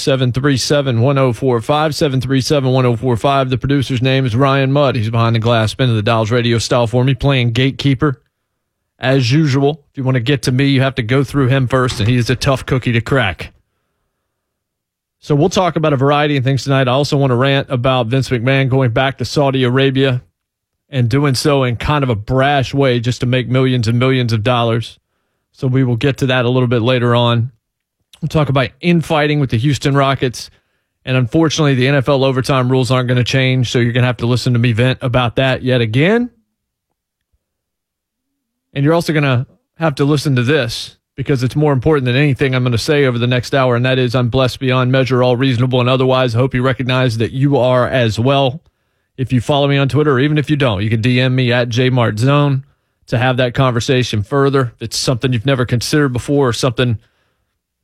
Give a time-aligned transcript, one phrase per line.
[0.00, 1.94] 737 1045.
[1.94, 3.50] 737 1045.
[3.50, 4.96] The producer's name is Ryan Mudd.
[4.96, 8.22] He's behind the glass, spinning the Dolls radio style for me, playing gatekeeper
[8.98, 9.84] as usual.
[9.90, 12.08] If you want to get to me, you have to go through him first, and
[12.08, 13.52] he is a tough cookie to crack.
[15.18, 16.88] So we'll talk about a variety of things tonight.
[16.88, 20.22] I also want to rant about Vince McMahon going back to Saudi Arabia
[20.88, 24.32] and doing so in kind of a brash way just to make millions and millions
[24.32, 24.98] of dollars.
[25.52, 27.52] So we will get to that a little bit later on.
[28.20, 30.50] We'll talk about infighting with the Houston Rockets.
[31.04, 33.70] And unfortunately, the NFL overtime rules aren't going to change.
[33.70, 36.30] So you're going to have to listen to me vent about that yet again.
[38.74, 42.16] And you're also going to have to listen to this because it's more important than
[42.16, 43.74] anything I'm going to say over the next hour.
[43.76, 46.34] And that is, I'm blessed beyond measure, all reasonable and otherwise.
[46.34, 48.62] I hope you recognize that you are as well.
[49.16, 51.52] If you follow me on Twitter, or even if you don't, you can DM me
[51.52, 52.64] at jmartzone
[53.06, 54.72] to have that conversation further.
[54.76, 56.98] If it's something you've never considered before or something,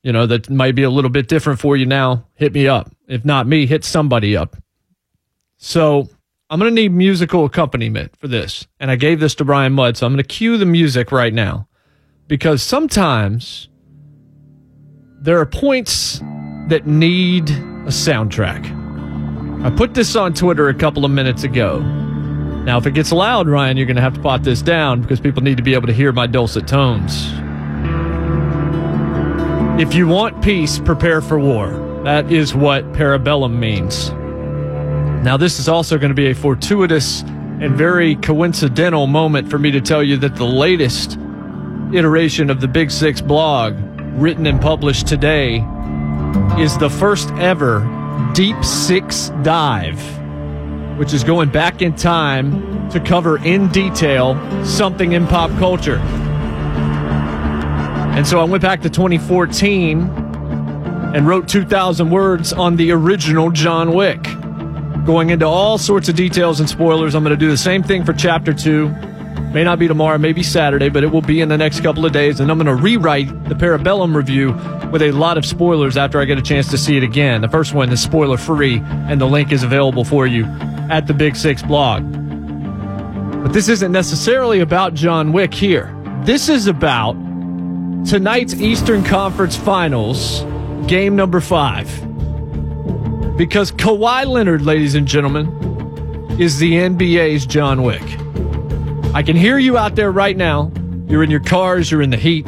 [0.07, 2.89] you know, that might be a little bit different for you now, hit me up.
[3.09, 4.55] If not me, hit somebody up.
[5.57, 6.07] So
[6.49, 8.65] I'm going to need musical accompaniment for this.
[8.79, 11.33] And I gave this to Ryan Mudd, so I'm going to cue the music right
[11.33, 11.67] now
[12.29, 13.67] because sometimes
[15.19, 16.19] there are points
[16.69, 18.65] that need a soundtrack.
[19.65, 21.79] I put this on Twitter a couple of minutes ago.
[21.79, 25.19] Now, if it gets loud, Ryan, you're going to have to pot this down because
[25.19, 27.29] people need to be able to hear my dulcet tones.
[29.79, 32.01] If you want peace, prepare for war.
[32.03, 34.09] That is what parabellum means.
[35.23, 39.69] Now, this is also going to be a fortuitous and very coincidental moment for me
[39.69, 41.19] to tell you that the latest
[41.93, 43.75] iteration of the Big Six blog,
[44.19, 45.57] written and published today,
[46.57, 47.87] is the first ever
[48.33, 50.01] Deep Six dive,
[50.97, 54.35] which is going back in time to cover in detail
[54.65, 56.01] something in pop culture.
[58.17, 60.01] And so I went back to 2014
[61.13, 64.23] and wrote 2,000 words on the original John Wick,
[65.05, 67.13] going into all sorts of details and spoilers.
[67.13, 68.89] I'm going to do the same thing for chapter two.
[69.53, 72.11] May not be tomorrow, maybe Saturday, but it will be in the next couple of
[72.11, 72.39] days.
[72.39, 74.53] And I'm going to rewrite the Parabellum review
[74.91, 77.41] with a lot of spoilers after I get a chance to see it again.
[77.41, 80.45] The first one is spoiler free, and the link is available for you
[80.89, 82.01] at the Big Six blog.
[83.43, 85.95] But this isn't necessarily about John Wick here.
[86.23, 87.15] This is about
[88.07, 90.43] tonight's Eastern Conference Finals,
[90.87, 91.87] game number five.
[93.35, 95.49] Because Kawhi Leonard, ladies and gentlemen,
[96.39, 98.03] is the NBA's John Wick.
[99.13, 100.71] I can hear you out there right now.
[101.07, 102.47] You're in your cars, you're in the heat.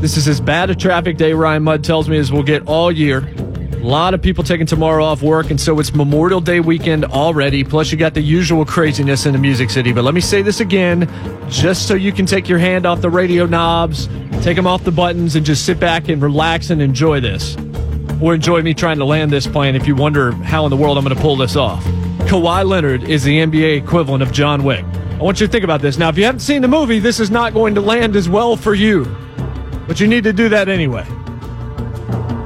[0.00, 2.90] This is as bad a traffic day, Ryan Mudd tells me, as we'll get all
[2.90, 3.18] year.
[3.72, 7.62] A lot of people taking tomorrow off work, and so it's Memorial Day weekend already.
[7.62, 9.92] Plus, you got the usual craziness in the Music City.
[9.92, 11.08] But let me say this again,
[11.48, 14.08] just so you can take your hand off the radio knobs,
[14.42, 17.56] take them off the buttons, and just sit back and relax and enjoy this.
[18.20, 20.98] Or enjoy me trying to land this plane if you wonder how in the world
[20.98, 21.84] I'm going to pull this off.
[22.28, 24.84] Kawhi Leonard is the NBA equivalent of John Wick.
[24.84, 25.98] I want you to think about this.
[25.98, 28.56] Now, if you haven't seen the movie, this is not going to land as well
[28.56, 29.04] for you,
[29.86, 31.04] but you need to do that anyway.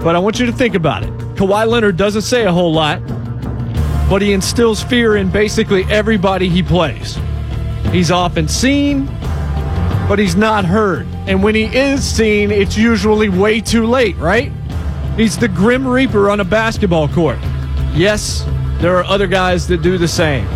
[0.02, 1.10] But I want you to think about it.
[1.36, 3.00] Kawhi Leonard doesn't say a whole lot,
[4.08, 7.18] but he instills fear in basically everybody he plays.
[7.90, 9.06] He's often seen,
[10.08, 11.06] but he's not heard.
[11.26, 14.52] And when he is seen, it's usually way too late, right?
[15.16, 17.38] He's the Grim Reaper on a basketball court.
[17.94, 18.44] Yes,
[18.80, 20.46] there are other guys that do the same.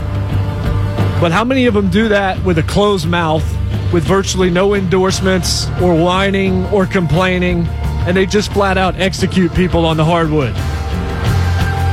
[1.21, 3.45] But how many of them do that with a closed mouth,
[3.93, 7.67] with virtually no endorsements or whining or complaining,
[8.07, 10.55] and they just flat out execute people on the hardwood?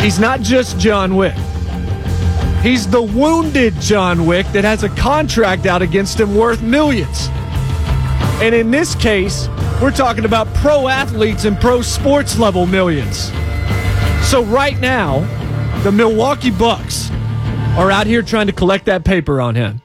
[0.01, 1.35] He's not just John Wick.
[2.61, 7.29] He's the wounded John Wick that has a contract out against him worth millions.
[8.43, 9.47] And in this case,
[9.81, 13.31] we're talking about pro athletes and pro sports level millions.
[14.29, 15.21] So right now,
[15.83, 17.09] the Milwaukee Bucks
[17.77, 19.81] are out here trying to collect that paper on him.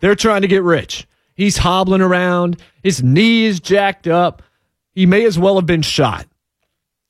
[0.00, 1.06] They're trying to get rich.
[1.34, 2.62] He's hobbling around.
[2.82, 4.42] His knee is jacked up.
[4.92, 6.26] He may as well have been shot.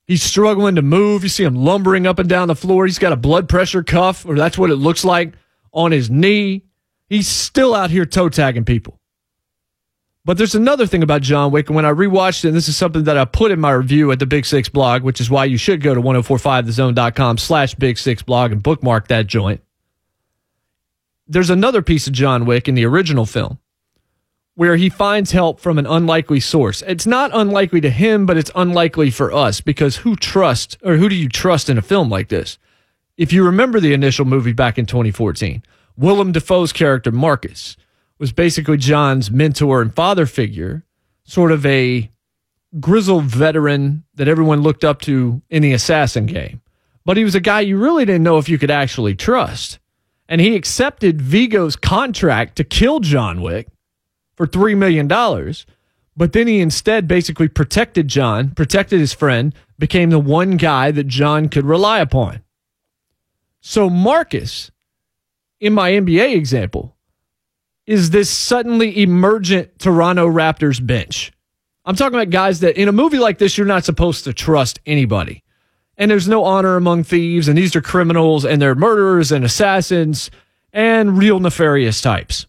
[0.08, 1.22] He's struggling to move.
[1.22, 2.86] You see him lumbering up and down the floor.
[2.86, 5.34] He's got a blood pressure cuff, or that's what it looks like,
[5.72, 6.64] on his knee.
[7.08, 9.00] He's still out here toe tagging people.
[10.25, 12.76] But there's another thing about John Wick, and when I rewatched it, and this is
[12.76, 15.46] something that I put in my review at the Big Six blog, which is why
[15.46, 19.62] you should go to 1045thezone.com slash Big Six blog and bookmark that joint.
[21.26, 23.58] There's another piece of John Wick in the original film
[24.56, 26.82] where he finds help from an unlikely source.
[26.87, 31.08] It's not unlikely to him, but it's unlikely for us because who trust or who
[31.08, 32.58] do you trust in a film like this?
[33.17, 35.62] If you remember the initial movie back in 2014,
[35.96, 37.76] Willem Dafoe's character Marcus
[38.20, 40.84] was basically John's mentor and father figure,
[41.25, 42.11] sort of a
[42.78, 46.61] grizzled veteran that everyone looked up to in the assassin game.
[47.05, 49.78] But he was a guy you really didn't know if you could actually trust.
[50.28, 53.69] And he accepted Viggo's contract to kill John Wick
[54.37, 55.08] for $3 million.
[56.14, 61.08] But then he instead basically protected John, protected his friend, became the one guy that
[61.08, 62.43] John could rely upon.
[63.61, 64.70] So Marcus,
[65.58, 66.96] in my NBA example,
[67.90, 71.32] is this suddenly emergent Toronto Raptors bench.
[71.84, 74.78] I'm talking about guys that in a movie like this, you're not supposed to trust
[74.87, 75.42] anybody.
[75.96, 80.31] And there's no honor among thieves, and these are criminals, and they're murderers and assassins
[80.72, 82.46] and real nefarious types.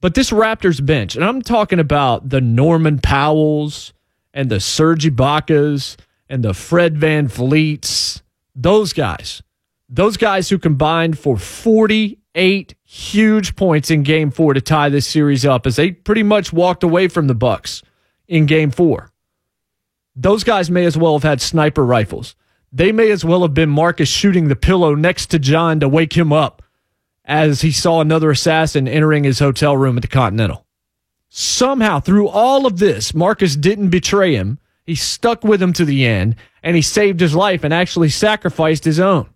[0.00, 3.92] But this Raptors bench, and I'm talking about the Norman Powells
[4.32, 5.96] and the Serge Ibaka's
[6.28, 8.22] and the Fred VanVleets,
[8.54, 9.42] those guys,
[9.88, 11.36] those guys who combined for
[12.34, 16.52] 48 huge points in game four to tie this series up as they pretty much
[16.52, 17.82] walked away from the Bucks
[18.26, 19.10] in game four.
[20.14, 22.34] Those guys may as well have had sniper rifles.
[22.72, 26.14] They may as well have been Marcus shooting the pillow next to John to wake
[26.14, 26.62] him up
[27.24, 30.66] as he saw another assassin entering his hotel room at the Continental.
[31.28, 34.58] Somehow, through all of this, Marcus didn't betray him.
[34.84, 38.84] He stuck with him to the end and he saved his life and actually sacrificed
[38.84, 39.28] his own.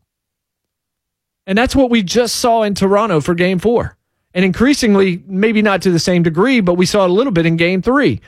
[1.47, 3.97] And that's what we just saw in Toronto for game four.
[4.35, 7.47] And increasingly, maybe not to the same degree, but we saw it a little bit
[7.47, 8.21] in game three.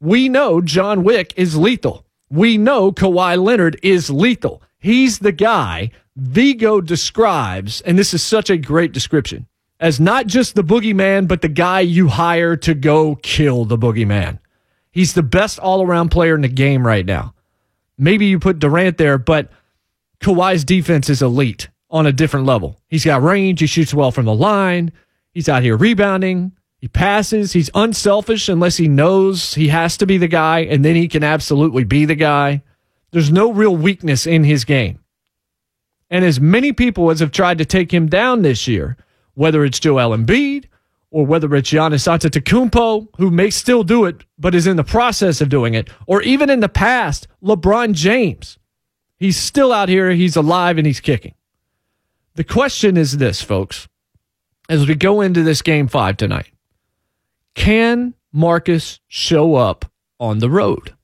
[0.00, 2.04] We know John Wick is lethal.
[2.30, 4.62] We know Kawhi Leonard is lethal.
[4.78, 9.46] He's the guy Viggo describes, and this is such a great description,
[9.80, 14.38] as not just the boogeyman, but the guy you hire to go kill the boogeyman.
[14.90, 17.34] He's the best all around player in the game right now.
[17.98, 19.50] Maybe you put Durant there, but
[20.20, 22.80] Kawhi's defense is elite on a different level.
[22.88, 23.60] He's got range.
[23.60, 24.92] He shoots well from the line.
[25.32, 26.52] He's out here rebounding.
[26.78, 27.52] He passes.
[27.52, 31.24] He's unselfish unless he knows he has to be the guy, and then he can
[31.24, 32.62] absolutely be the guy.
[33.12, 35.00] There's no real weakness in his game.
[36.10, 38.96] And as many people as have tried to take him down this year,
[39.34, 40.66] whether it's Joel Embiid
[41.10, 45.40] or whether it's Giannis Antetokounmpo, who may still do it, but is in the process
[45.40, 48.58] of doing it, or even in the past, LeBron James,
[49.16, 51.34] he's still out here, he's alive, and he's kicking.
[52.36, 53.88] The question is this, folks,
[54.68, 56.50] as we go into this game five tonight
[57.54, 59.90] can Marcus show up
[60.20, 60.94] on the road?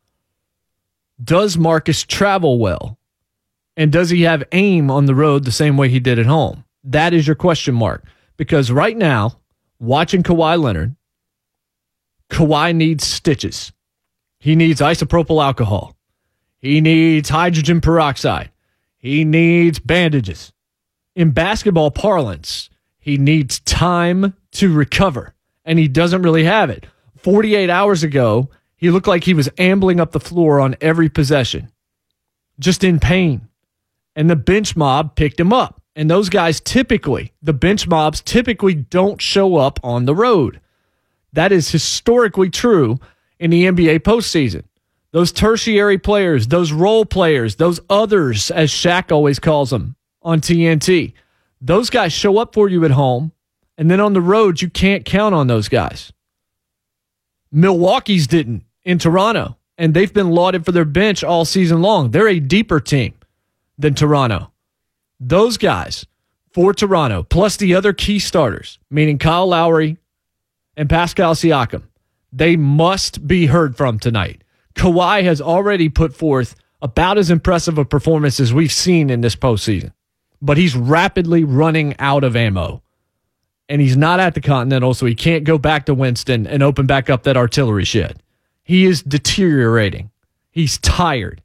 [1.24, 2.98] Does Marcus travel well?
[3.78, 6.66] And does he have aim on the road the same way he did at home?
[6.84, 8.04] That is your question mark.
[8.36, 9.38] Because right now,
[9.80, 10.94] watching Kawhi Leonard,
[12.28, 13.72] Kawhi needs stitches.
[14.38, 15.96] He needs isopropyl alcohol.
[16.58, 18.50] He needs hydrogen peroxide.
[18.98, 20.52] He needs bandages
[21.14, 26.86] in basketball parlance, he needs time to recover, and he doesn't really have it.
[27.16, 31.70] 48 hours ago, he looked like he was ambling up the floor on every possession,
[32.58, 33.48] just in pain.
[34.14, 35.80] And the bench mob picked him up.
[35.94, 40.60] And those guys typically, the bench mobs typically don't show up on the road.
[41.34, 42.98] That is historically true
[43.38, 44.64] in the NBA postseason.
[45.12, 51.14] Those tertiary players, those role players, those others, as Shaq always calls them, on TNT.
[51.60, 53.32] Those guys show up for you at home,
[53.78, 56.12] and then on the road, you can't count on those guys.
[57.52, 62.10] Milwaukee's didn't in Toronto, and they've been lauded for their bench all season long.
[62.10, 63.14] They're a deeper team
[63.78, 64.50] than Toronto.
[65.20, 66.06] Those guys
[66.52, 69.98] for Toronto, plus the other key starters, meaning Kyle Lowry
[70.76, 71.82] and Pascal Siakam,
[72.32, 74.42] they must be heard from tonight.
[74.74, 79.36] Kawhi has already put forth about as impressive a performance as we've seen in this
[79.36, 79.92] postseason
[80.42, 82.82] but he's rapidly running out of ammo.
[83.68, 86.86] And he's not at the Continental, so he can't go back to Winston and open
[86.86, 88.22] back up that artillery shed.
[88.64, 90.10] He is deteriorating.
[90.50, 91.42] He's tired.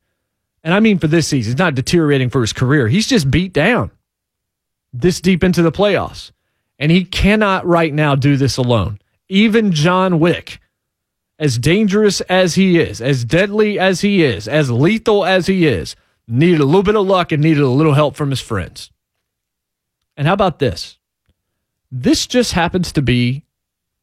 [0.63, 2.87] And I mean for this season, he's not deteriorating for his career.
[2.87, 3.91] He's just beat down
[4.91, 6.31] this deep into the playoffs.
[6.79, 8.99] And he cannot right now do this alone.
[9.29, 10.59] Even John Wick,
[11.39, 15.95] as dangerous as he is, as deadly as he is, as lethal as he is,
[16.27, 18.91] needed a little bit of luck and needed a little help from his friends.
[20.15, 20.97] And how about this?
[21.91, 23.43] This just happens to be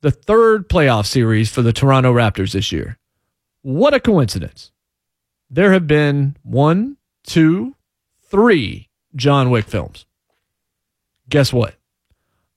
[0.00, 2.98] the third playoff series for the Toronto Raptors this year.
[3.62, 4.70] What a coincidence.
[5.50, 7.74] There have been one, two,
[8.30, 10.06] three John Wick films.
[11.28, 11.74] Guess what?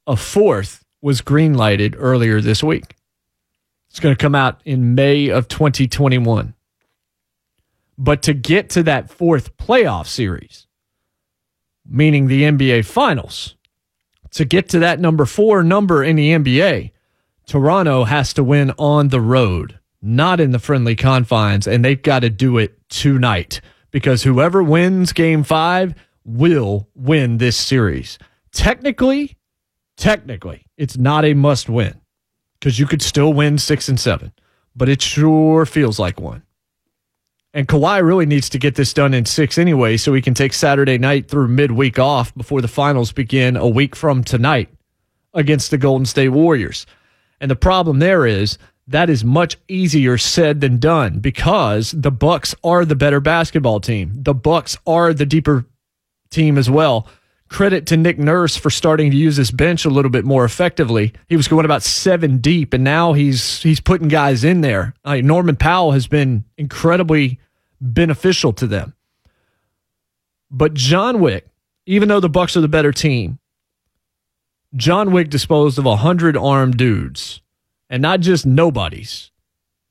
[0.06, 2.96] A fourth was greenlighted earlier this week.
[3.90, 6.54] It's going to come out in May of 2021.
[7.98, 10.68] But to get to that fourth playoff series,
[11.89, 13.56] meaning the NBA Finals,
[14.32, 16.92] to get to that number four number in the NBA,
[17.48, 22.20] Toronto has to win on the road, not in the friendly confines, and they've got
[22.20, 28.20] to do it tonight because whoever wins game five will win this series.
[28.51, 29.38] Technically,
[29.96, 32.00] technically, it's not a must win
[32.60, 34.34] because you could still win six and seven,
[34.75, 36.44] but it sure feels like one.
[37.54, 40.54] And Kawhi really needs to get this done in six anyway, so he can take
[40.54, 44.70] Saturday night through midweek off before the finals begin a week from tonight
[45.34, 46.86] against the Golden State Warriors.
[47.39, 52.56] And the problem there is that is much easier said than done because the Bucks
[52.63, 54.12] are the better basketball team.
[54.13, 55.66] The Bucks are the deeper
[56.30, 57.08] team as well.
[57.50, 61.13] Credit to Nick Nurse for starting to use his bench a little bit more effectively.
[61.27, 64.94] He was going about seven deep, and now he's he's putting guys in there.
[65.06, 67.39] Like Norman Powell has been incredibly
[67.80, 68.94] beneficial to them.
[70.51, 71.48] But John Wick,
[71.86, 73.39] even though the Bucks are the better team,
[74.75, 77.42] John Wick disposed of a hundred armed dudes,
[77.89, 79.32] and not just nobodies,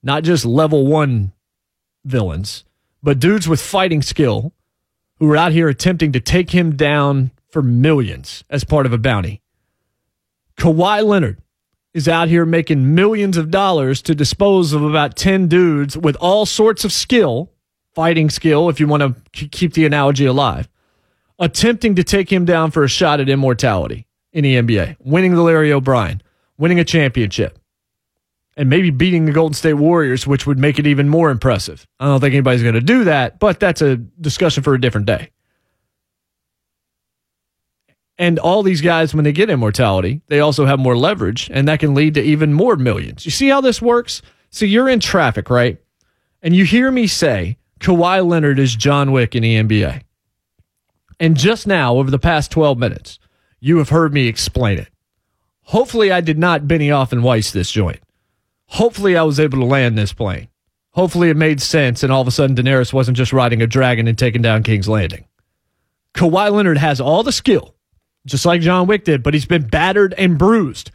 [0.03, 1.33] not just level one
[2.05, 2.65] villains,
[3.03, 4.53] but dudes with fighting skill
[5.19, 8.99] who were out here attempting to take him down for millions as part of a
[8.99, 9.41] bounty.
[10.59, 11.41] Kawhi Leonard
[11.95, 16.45] is out here making millions of dollars to dispose of about 10 dudes with all
[16.45, 17.51] sorts of skill,
[17.95, 20.69] fighting skill, if you want to keep the analogy alive,
[21.39, 25.41] attempting to take him down for a shot at immortality in the NBA, winning the
[25.41, 26.21] Larry O'Brien,
[26.59, 27.59] winning a championship,
[28.59, 31.87] and maybe beating the Golden State Warriors, which would make it even more impressive.
[31.99, 35.07] I don't think anybody's going to do that, but that's a discussion for a different
[35.07, 35.31] day.
[38.19, 41.81] And all these guys, when they get immortality, they also have more leverage, and that
[41.81, 43.27] can lead to even more millions.
[43.27, 44.23] You see how this works?
[44.51, 45.79] So you're in traffic, right?
[46.43, 50.03] And you hear me say Kawhi Leonard is John Wick in the NBA.
[51.21, 53.19] And just now, over the past 12 minutes,
[53.61, 54.89] you have heard me explain it.
[55.65, 58.01] Hopefully, I did not Benioff and Weiss this joint.
[58.67, 60.49] Hopefully, I was able to land this plane.
[60.93, 64.07] Hopefully, it made sense, and all of a sudden, Daenerys wasn't just riding a dragon
[64.07, 65.27] and taking down King's Landing.
[66.15, 67.76] Kawhi Leonard has all the skill
[68.27, 70.91] just like John Wick did, but he's been battered and bruised.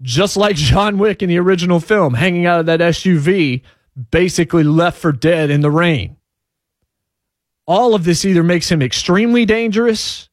[0.00, 3.62] Just like John Wick in the original film, hanging out of that SUV,
[4.10, 6.16] basically left for dead in the rain.
[7.66, 10.28] All of this either makes him extremely dangerous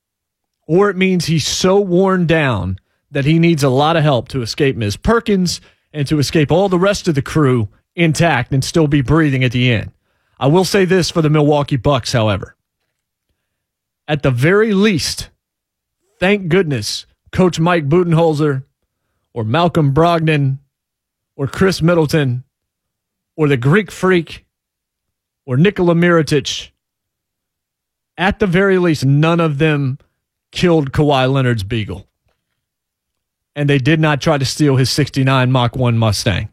[0.67, 2.77] or it means he's so worn down
[3.11, 4.97] that he needs a lot of help to escape Ms.
[4.97, 5.61] Perkins
[5.93, 9.51] and to escape all the rest of the crew intact and still be breathing at
[9.51, 9.91] the end.
[10.39, 12.55] I will say this for the Milwaukee Bucks, however.
[14.07, 15.29] At the very least,
[16.23, 18.63] thank goodness Coach Mike Budenholzer
[19.33, 20.59] or Malcolm Brogdon
[21.35, 22.45] or Khris Middleton
[23.35, 24.45] or the Greek Freak
[25.45, 26.69] or Nikola Mirotic,
[28.17, 29.99] at the very least, none of them
[30.53, 32.07] killed Kawhi Leonard's Beagle.
[33.53, 36.47] And they did not try to steal his 69 Mach 1 Mustang.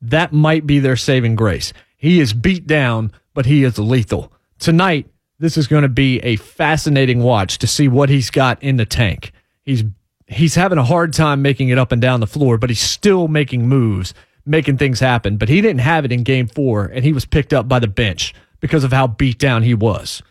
[0.00, 1.74] That might be their saving grace.
[1.98, 4.32] He is beat down, but he is lethal.
[4.58, 5.06] Tonight,
[5.38, 8.86] this is going to be a fascinating watch to see what he's got in the
[8.86, 9.32] tank.
[9.62, 9.84] He's
[10.26, 13.28] he's having a hard time making it up and down the floor, but he's still
[13.28, 14.14] making moves,
[14.44, 15.36] making things happen.
[15.36, 17.86] But he didn't have it in game 4 and he was picked up by the
[17.86, 20.22] bench because of how beat down he was.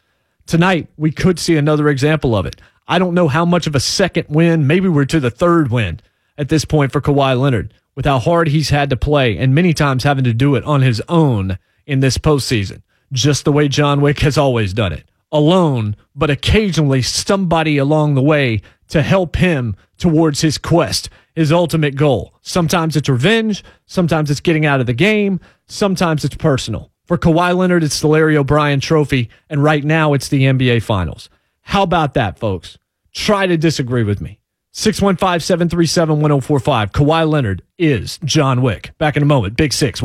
[0.45, 2.61] Tonight, we could see another example of it.
[2.87, 5.99] I don't know how much of a second win, maybe we're to the third win
[6.37, 9.73] at this point for Kawhi Leonard with how hard he's had to play and many
[9.73, 14.01] times having to do it on his own in this postseason just the way John
[14.01, 15.03] Wick has always done it.
[15.31, 21.95] Alone, but occasionally somebody along the way to help him towards his quest, his ultimate
[21.95, 22.33] goal.
[22.41, 26.91] Sometimes it's revenge, sometimes it's getting out of the game, sometimes it's personal.
[27.05, 31.29] For Kawhi Leonard, it's the Larry O'Brien trophy, and right now it's the NBA Finals.
[31.61, 32.77] How about that, folks?
[33.13, 34.39] Try to disagree with me.
[34.71, 36.91] 615 737 1045.
[36.91, 38.91] Kawhi Leonard is John Wick.
[38.97, 39.57] Back in a moment.
[39.57, 40.01] Big Six.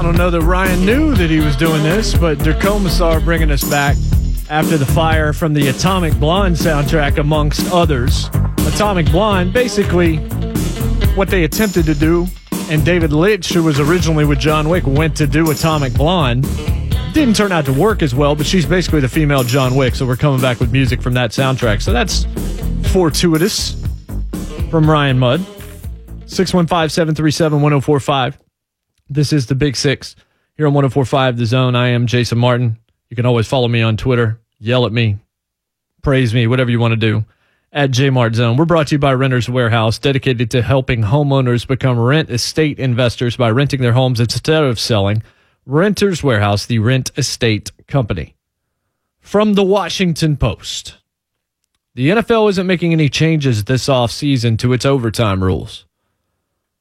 [0.00, 3.50] I don't know that Ryan knew that he was doing this, but Der Kommissar bringing
[3.50, 3.98] us back
[4.48, 8.30] after the fire from the Atomic Blonde soundtrack, amongst others.
[8.66, 10.16] Atomic Blonde, basically,
[11.16, 12.26] what they attempted to do,
[12.70, 16.44] and David Leitch, who was originally with John Wick, went to do Atomic Blonde.
[17.12, 20.06] Didn't turn out to work as well, but she's basically the female John Wick, so
[20.06, 21.82] we're coming back with music from that soundtrack.
[21.82, 22.24] So that's
[22.90, 23.86] fortuitous
[24.70, 25.40] from Ryan Mudd.
[26.24, 28.38] 615 737 1045.
[29.12, 30.14] This is the Big Six
[30.56, 31.74] here on 1045 The Zone.
[31.74, 32.78] I am Jason Martin.
[33.08, 35.18] You can always follow me on Twitter, yell at me,
[36.00, 37.24] praise me, whatever you want to do
[37.72, 38.56] at Jmart Zone.
[38.56, 43.36] We're brought to you by Renters Warehouse, dedicated to helping homeowners become rent estate investors
[43.36, 45.24] by renting their homes instead of selling.
[45.66, 48.36] Renters Warehouse, the rent estate company.
[49.18, 50.98] From the Washington Post.
[51.96, 55.84] The NFL isn't making any changes this offseason to its overtime rules.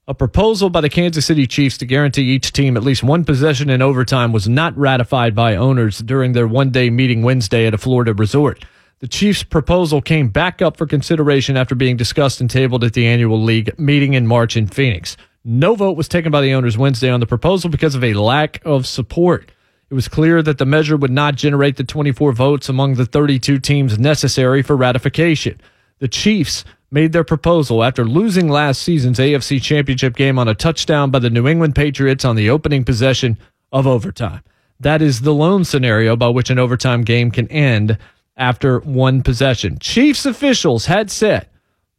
[0.10, 3.70] A proposal by the Kansas City Chiefs to guarantee each team at least one possession
[3.70, 7.78] in overtime was not ratified by owners during their one day meeting Wednesday at a
[7.78, 8.66] Florida resort.
[9.02, 13.06] The Chiefs' proposal came back up for consideration after being discussed and tabled at the
[13.06, 15.16] annual league meeting in March in Phoenix.
[15.46, 18.66] No vote was taken by the owners Wednesday on the proposal because of a lack
[18.66, 19.52] of support.
[19.92, 23.60] It was clear that the measure would not generate the 24 votes among the 32
[23.60, 25.62] teams necessary for ratification.
[26.00, 31.12] The Chiefs made their proposal after losing last season's AFC Championship game on a touchdown
[31.12, 33.38] by the New England Patriots on the opening possession
[33.72, 34.42] of overtime.
[34.80, 37.98] That is the lone scenario by which an overtime game can end
[38.38, 39.78] after one possession.
[39.80, 41.48] Chiefs officials had said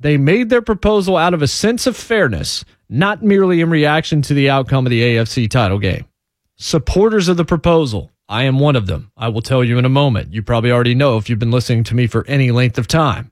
[0.00, 4.34] they made their proposal out of a sense of fairness, not merely in reaction to
[4.34, 6.06] the outcome of the AFC title game.
[6.56, 9.12] Supporters of the proposal, I am one of them.
[9.16, 10.32] I will tell you in a moment.
[10.32, 13.30] You probably already know if you've been listening to me for any length of time.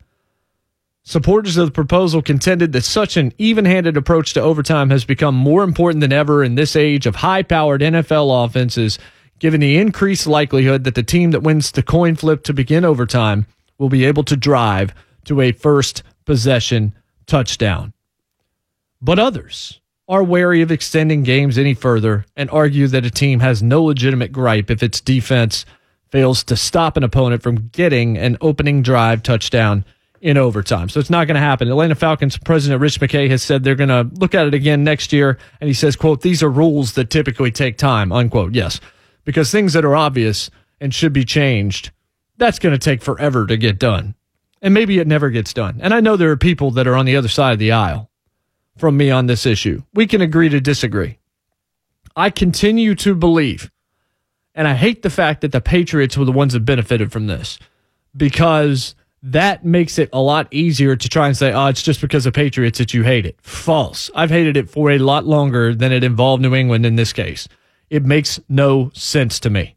[1.08, 5.34] Supporters of the proposal contended that such an even handed approach to overtime has become
[5.34, 8.98] more important than ever in this age of high powered NFL offenses,
[9.38, 13.46] given the increased likelihood that the team that wins the coin flip to begin overtime
[13.78, 14.92] will be able to drive
[15.24, 17.94] to a first possession touchdown.
[19.00, 23.62] But others are wary of extending games any further and argue that a team has
[23.62, 25.64] no legitimate gripe if its defense
[26.10, 29.86] fails to stop an opponent from getting an opening drive touchdown
[30.20, 30.88] in overtime.
[30.88, 31.68] So it's not going to happen.
[31.68, 35.12] Atlanta Falcons president Rich McKay has said they're going to look at it again next
[35.12, 35.38] year.
[35.60, 38.54] And he says, quote, these are rules that typically take time, unquote.
[38.54, 38.80] Yes,
[39.24, 41.90] because things that are obvious and should be changed,
[42.36, 44.14] that's going to take forever to get done.
[44.60, 45.78] And maybe it never gets done.
[45.80, 48.10] And I know there are people that are on the other side of the aisle
[48.76, 49.82] from me on this issue.
[49.94, 51.18] We can agree to disagree.
[52.16, 53.70] I continue to believe,
[54.54, 57.60] and I hate the fact that the Patriots were the ones that benefited from this
[58.16, 62.26] because that makes it a lot easier to try and say, oh, it's just because
[62.26, 63.36] of Patriots that you hate it.
[63.42, 64.10] False.
[64.14, 67.48] I've hated it for a lot longer than it involved New England in this case.
[67.90, 69.76] It makes no sense to me.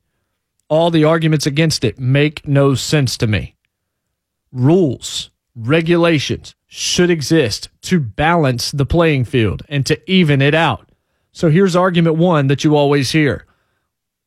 [0.70, 3.56] All the arguments against it make no sense to me.
[4.52, 10.90] Rules, regulations should exist to balance the playing field and to even it out.
[11.32, 13.46] So here's argument one that you always hear.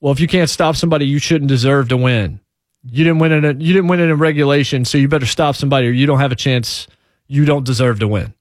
[0.01, 2.41] Well, if you can't stop somebody, you shouldn't deserve to win
[2.85, 3.61] you didn't win it.
[3.61, 6.37] You didn't win in regulation, so you better stop somebody, or you don't have a
[6.37, 6.87] chance.
[7.27, 8.35] You don't deserve to win.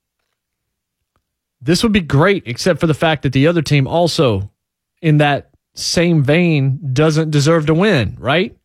[1.62, 4.51] This would be great, except for the fact that the other team also,
[5.01, 8.56] in that same vein, doesn't deserve to win, right?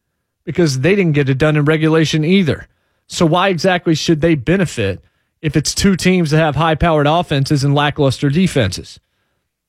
[0.45, 2.67] Because they didn't get it done in regulation either.
[3.07, 5.03] So why exactly should they benefit
[5.41, 8.99] if it's two teams that have high-powered offenses and lackluster defenses?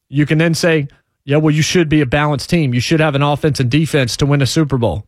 [0.09, 0.87] You can then say,
[1.23, 2.73] yeah, well, you should be a balanced team.
[2.73, 5.05] You should have an offense and defense to win a Super Bowl.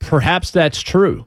[0.00, 1.26] Perhaps that's true.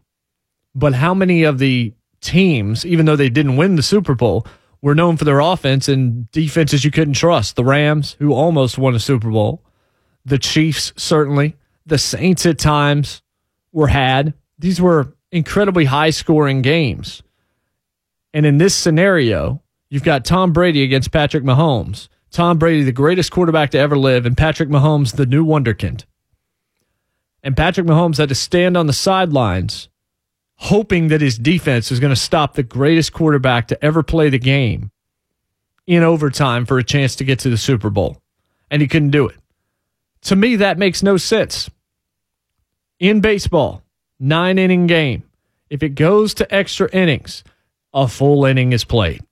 [0.73, 4.45] But how many of the teams, even though they didn't win the Super Bowl,
[4.81, 7.55] were known for their offense and defenses you couldn't trust?
[7.55, 9.63] The Rams, who almost won a Super Bowl,
[10.25, 11.55] the Chiefs, certainly,
[11.85, 13.21] the Saints at times
[13.71, 14.33] were had.
[14.59, 17.23] These were incredibly high scoring games.
[18.33, 22.07] And in this scenario, you've got Tom Brady against Patrick Mahomes.
[22.31, 26.05] Tom Brady, the greatest quarterback to ever live, and Patrick Mahomes, the new wonderkind.
[27.43, 29.89] And Patrick Mahomes had to stand on the sidelines
[30.61, 34.37] hoping that his defense was going to stop the greatest quarterback to ever play the
[34.37, 34.91] game
[35.87, 38.21] in overtime for a chance to get to the Super Bowl.
[38.69, 39.35] And he couldn't do it.
[40.23, 41.67] To me, that makes no sense.
[42.99, 43.81] In baseball,
[44.19, 45.23] nine inning game,
[45.71, 47.43] if it goes to extra innings,
[47.91, 49.23] a full inning is played.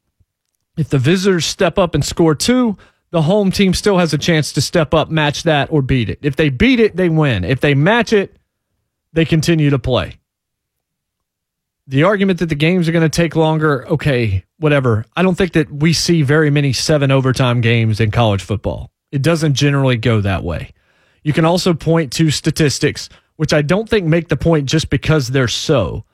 [0.78, 2.76] If the visitors step up and score two,
[3.12, 6.20] the home team still has a chance to step up, match that, or beat it.
[6.22, 7.44] If they beat it, they win.
[7.44, 8.38] If they match it,
[9.14, 10.20] they continue to play.
[11.88, 15.06] The argument that the games are going to take longer, okay, whatever.
[15.16, 18.92] I don't think that we see very many seven overtime games in college football.
[19.12, 20.72] It doesn't generally go that way.
[21.24, 25.30] You can also point to statistics, which I don't think make the point just because
[25.30, 26.06] they're so,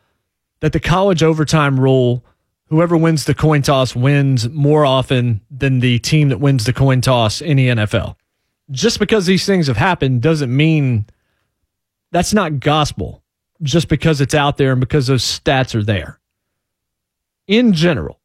[0.62, 2.24] that the college overtime rule
[2.70, 7.02] whoever wins the coin toss wins more often than the team that wins the coin
[7.02, 8.16] toss in the NFL.
[8.72, 11.06] Just because these things have happened doesn't mean
[12.12, 13.24] That's not gospel
[13.62, 16.20] just because it's out there and because those stats are there.
[17.48, 18.20] In general,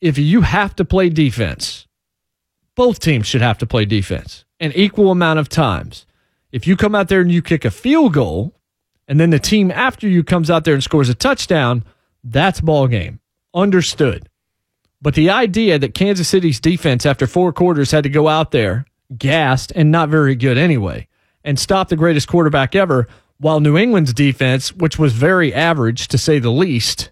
[0.00, 1.86] if you have to play defense,
[2.74, 6.06] both teams should have to play defense an equal amount of times.
[6.52, 8.54] If you come out there and you kick a field goal,
[9.08, 11.84] and then the team after you comes out there and scores a touchdown,
[12.24, 13.20] that's ball game.
[13.54, 14.28] Understood.
[15.00, 18.86] But the idea that Kansas City's defense after four quarters had to go out there
[19.18, 21.08] gassed and not very good anyway
[21.44, 23.08] and stop the greatest quarterback ever
[23.38, 27.10] while New England's defense, which was very average to say the least,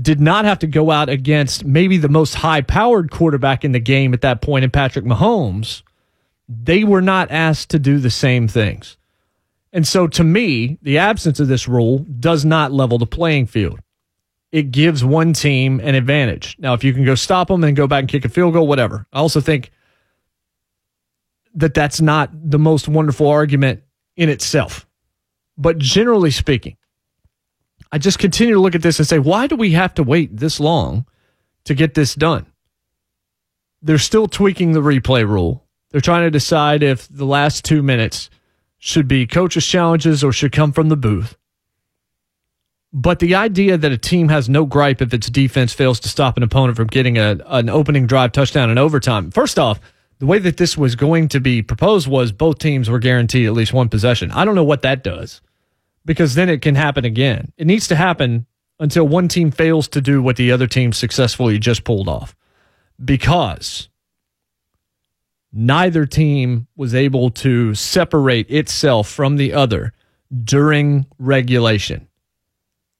[0.00, 3.80] did not have to go out against maybe the most high powered quarterback in the
[3.80, 5.82] game at that point in Patrick Mahomes.
[6.48, 8.96] They were not asked to do the same things.
[9.72, 13.80] And so to me, the absence of this rule does not level the playing field.
[14.50, 16.56] It gives one team an advantage.
[16.58, 18.66] Now, if you can go stop them and go back and kick a field goal,
[18.66, 19.06] whatever.
[19.12, 19.70] I also think
[21.54, 23.82] that that's not the most wonderful argument
[24.16, 24.86] in itself.
[25.56, 26.76] But generally speaking,
[27.90, 30.36] I just continue to look at this and say, why do we have to wait
[30.36, 31.06] this long
[31.64, 32.46] to get this done?
[33.82, 35.64] They're still tweaking the replay rule.
[35.90, 38.30] They're trying to decide if the last two minutes
[38.78, 41.36] should be coaches' challenges or should come from the booth.
[42.92, 46.36] But the idea that a team has no gripe if its defense fails to stop
[46.36, 49.30] an opponent from getting a, an opening drive touchdown in overtime.
[49.30, 49.78] First off,
[50.18, 53.52] the way that this was going to be proposed was both teams were guaranteed at
[53.52, 54.30] least one possession.
[54.32, 55.42] I don't know what that does
[56.04, 57.52] because then it can happen again.
[57.58, 58.46] It needs to happen
[58.80, 62.34] until one team fails to do what the other team successfully just pulled off
[63.04, 63.88] because
[65.52, 69.92] neither team was able to separate itself from the other
[70.42, 72.07] during regulation.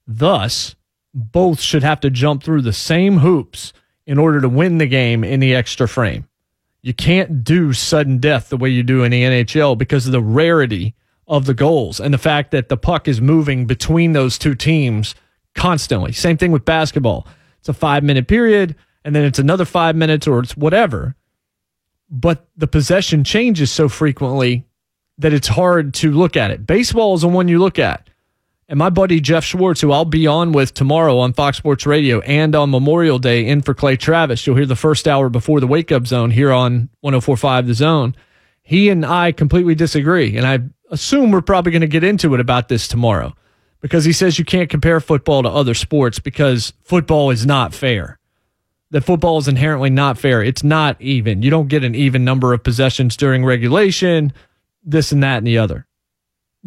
[0.08, 0.74] Thus,
[1.12, 3.74] both should have to jump through the same hoops
[4.06, 6.26] in order to win the game in the extra frame.
[6.80, 10.22] You can't do sudden death the way you do in the NHL because of the
[10.22, 10.94] rarity
[11.26, 15.14] of the goals and the fact that the puck is moving between those two teams
[15.54, 16.12] constantly.
[16.12, 17.26] Same thing with basketball.
[17.58, 21.14] It's a five minute period and then it's another five minutes or it's whatever.
[22.08, 24.64] But the possession changes so frequently
[25.18, 26.66] that it's hard to look at it.
[26.66, 28.08] Baseball is the one you look at.
[28.70, 32.20] And my buddy Jeff Schwartz, who I'll be on with tomorrow on Fox Sports Radio
[32.20, 35.66] and on Memorial Day in for Clay Travis, you'll hear the first hour before the
[35.66, 38.14] wake up zone here on 1045 The Zone.
[38.62, 40.36] He and I completely disagree.
[40.36, 40.58] And I
[40.90, 43.34] assume we're probably going to get into it about this tomorrow
[43.80, 48.18] because he says you can't compare football to other sports because football is not fair.
[48.90, 50.42] That football is inherently not fair.
[50.42, 51.40] It's not even.
[51.40, 54.34] You don't get an even number of possessions during regulation,
[54.84, 55.87] this and that and the other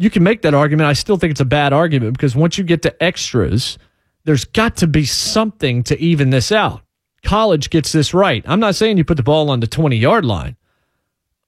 [0.02, 0.88] you can make that argument.
[0.88, 3.78] I still think it's a bad argument because once you get to extras,
[4.24, 6.82] there's got to be something to even this out.
[7.22, 8.42] College gets this right.
[8.48, 10.56] I'm not saying you put the ball on the 20 yard line.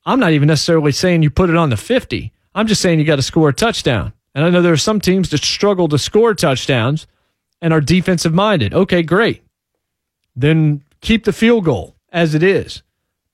[0.07, 2.33] I'm not even necessarily saying you put it on the 50.
[2.55, 4.13] I'm just saying you got to score a touchdown.
[4.37, 7.09] And I know there are some teams that struggle to score touchdowns
[7.61, 8.73] and are defensive minded.
[8.73, 9.43] Okay, great.
[10.37, 12.85] Then keep the field goal as it is.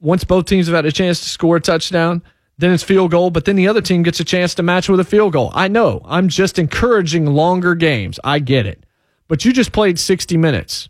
[0.01, 2.23] Once both teams have had a chance to score a touchdown,
[2.61, 5.01] then it's field goal, but then the other team gets a chance to match with
[5.01, 5.51] a field goal.
[5.55, 6.03] I know.
[6.05, 8.21] I'm just encouraging longer games.
[8.23, 8.85] I get it.
[9.29, 10.89] But you just played 60 minutes.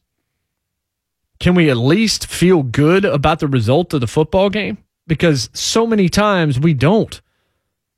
[1.38, 4.78] Can we at least feel good about the result of the football game?
[5.06, 7.20] Because so many times we don't.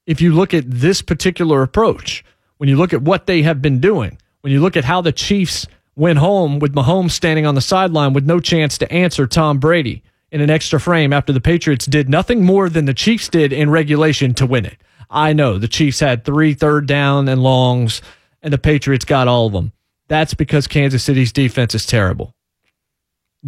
[0.07, 2.25] If you look at this particular approach,
[2.59, 5.13] when you look at what they have been doing, when you look at how the
[5.13, 9.59] Chiefs went home with Mahomes standing on the sideline with no chance to answer Tom
[9.59, 10.03] Brady,
[10.33, 13.71] in an extra frame after the Patriots did nothing more than the Chiefs did in
[13.71, 14.79] regulation to win it.
[15.11, 18.01] I know the Chiefs had three third down and longs,
[18.43, 19.73] and the Patriots got all of them.
[20.09, 22.35] That's because Kansas City's defense is terrible.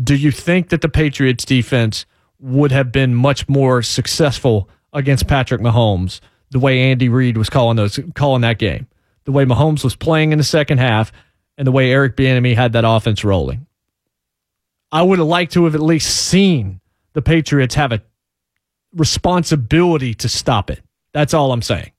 [0.00, 2.04] Do you think that the Patriots defense
[2.38, 6.20] would have been much more successful against Patrick Mahomes
[6.50, 8.86] the way Andy Reid was calling those calling that game?
[9.24, 11.12] The way Mahomes was playing in the second half
[11.56, 13.66] and the way Eric Bieniemy had that offense rolling.
[14.94, 16.80] I would have liked to have at least seen
[17.14, 18.00] the Patriots have a
[18.94, 20.82] responsibility to stop it.
[21.12, 21.90] That's all I'm saying.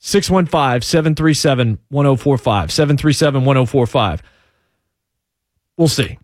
[0.00, 2.72] 615 737 1045.
[2.72, 4.22] 737 1045.
[5.76, 6.18] We'll see.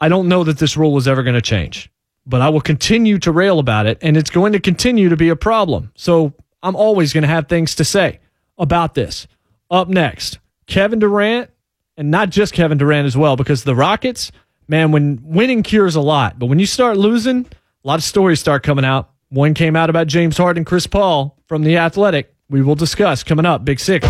[0.00, 1.88] I don't know that this rule is ever going to change,
[2.26, 5.28] but I will continue to rail about it, and it's going to continue to be
[5.28, 5.92] a problem.
[5.94, 8.18] So I'm always going to have things to say
[8.58, 9.28] about this.
[9.70, 11.50] Up next, Kevin Durant,
[11.96, 14.32] and not just Kevin Durant as well, because the Rockets
[14.68, 17.46] man, when winning cures a lot, but when you start losing,
[17.84, 19.10] a lot of stories start coming out.
[19.28, 22.34] One came out about James Harden, Chris Paul from The Athletic.
[22.48, 23.64] We will discuss coming up.
[23.64, 24.06] Big Six.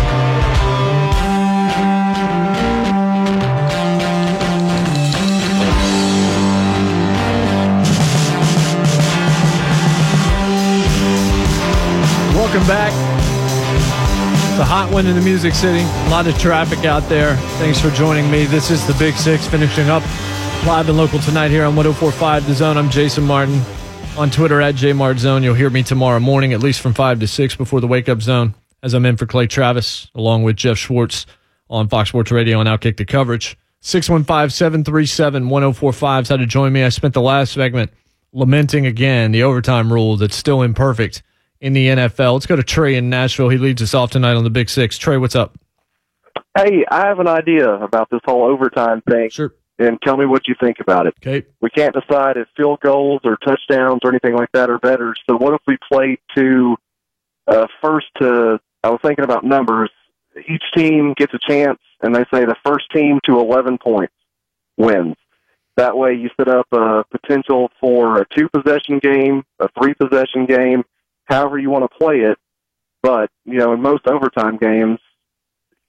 [12.35, 12.93] Welcome back.
[14.49, 15.81] It's a hot one in the Music City.
[15.81, 17.35] A lot of traffic out there.
[17.57, 18.45] Thanks for joining me.
[18.45, 20.03] This is the Big Six finishing up
[20.65, 22.77] live and local tonight here on 1045 The Zone.
[22.77, 23.61] I'm Jason Martin
[24.17, 25.43] on Twitter at JMartZone.
[25.43, 28.21] You'll hear me tomorrow morning, at least from 5 to 6 before the wake up
[28.21, 31.25] zone, as I'm in for Clay Travis, along with Jeff Schwartz
[31.69, 33.57] on Fox Sports Radio and Outkick the Coverage.
[33.81, 36.83] 615 737 1045 is how to join me.
[36.83, 37.91] I spent the last segment
[38.33, 41.23] lamenting again the overtime rule that's still imperfect
[41.61, 42.33] in the NFL.
[42.33, 43.49] Let's go to Trey in Nashville.
[43.49, 44.97] He leads us off tonight on the Big Six.
[44.97, 45.57] Trey, what's up?
[46.57, 49.29] Hey, I have an idea about this whole overtime thing.
[49.29, 49.53] Sure.
[49.79, 51.13] And tell me what you think about it.
[51.21, 51.45] Okay.
[51.61, 55.13] We can't decide if field goals or touchdowns or anything like that are better.
[55.29, 56.77] So what if we play to
[57.47, 58.59] uh, first to?
[58.83, 59.91] I was thinking about numbers.
[60.47, 64.13] Each team gets a chance, and they say the first team to 11 points
[64.77, 65.15] wins.
[65.75, 70.47] That way, you set up a potential for a two possession game, a three possession
[70.47, 70.83] game,
[71.25, 72.37] however you want to play it.
[73.03, 74.99] But, you know, in most overtime games,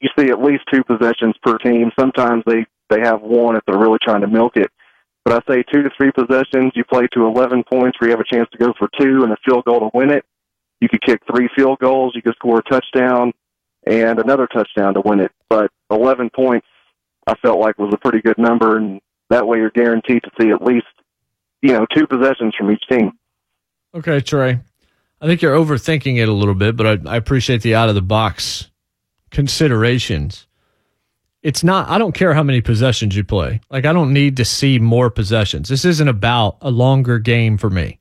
[0.01, 1.91] you see at least two possessions per team.
[1.99, 4.71] Sometimes they, they have one if they're really trying to milk it.
[5.25, 8.21] But I say two to three possessions, you play to 11 points where you have
[8.21, 10.25] a chance to go for two and a field goal to win it.
[10.81, 13.33] You could kick three field goals, you could score a touchdown
[13.87, 15.33] and another touchdown to win it.
[15.49, 16.67] But 11 points,
[17.27, 20.51] I felt like was a pretty good number, and that way you're guaranteed to see
[20.51, 20.87] at least,
[21.63, 23.13] you know, two possessions from each team.
[23.95, 24.61] Okay, Trey.
[25.21, 27.95] I think you're overthinking it a little bit, but I, I appreciate the out of
[27.95, 28.71] the box
[29.31, 30.47] considerations.
[31.43, 33.61] It's not, I don't care how many possessions you play.
[33.71, 35.69] Like, I don't need to see more possessions.
[35.69, 37.99] This isn't about a longer game for me.